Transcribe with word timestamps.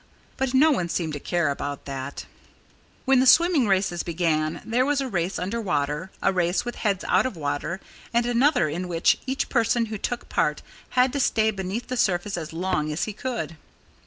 But 0.35 0.55
no 0.55 0.71
one 0.71 0.89
seemed 0.89 1.13
to 1.13 1.19
care 1.19 1.51
about 1.51 1.85
that. 1.85 2.25
Then 3.05 3.19
the 3.19 3.27
swimming 3.27 3.67
races 3.67 4.01
began. 4.01 4.59
There 4.65 4.83
was 4.83 4.99
a 4.99 5.07
race 5.07 5.37
under 5.37 5.61
water, 5.61 6.09
a 6.23 6.33
race 6.33 6.65
with 6.65 6.73
heads 6.77 7.05
out 7.07 7.27
of 7.27 7.37
water 7.37 7.79
and 8.11 8.25
another 8.25 8.67
in 8.67 8.87
which 8.87 9.19
each 9.27 9.47
person 9.47 9.85
who 9.93 9.99
took 9.99 10.27
part 10.27 10.63
had 10.97 11.13
to 11.13 11.19
stay 11.19 11.51
beneath 11.51 11.85
the 11.85 11.97
surface 11.97 12.35
as 12.35 12.51
long 12.51 12.91
as 12.91 13.03
he 13.03 13.13
could. 13.13 13.57